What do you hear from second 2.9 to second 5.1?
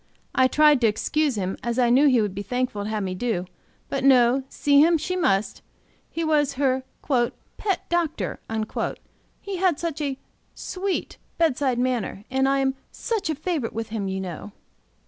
me do, but no, see him